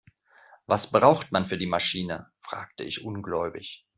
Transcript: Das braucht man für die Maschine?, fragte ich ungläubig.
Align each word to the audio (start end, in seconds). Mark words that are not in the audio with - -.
Das 0.65 0.89
braucht 0.91 1.31
man 1.31 1.45
für 1.45 1.59
die 1.59 1.67
Maschine?, 1.67 2.31
fragte 2.41 2.83
ich 2.83 3.03
ungläubig. 3.05 3.85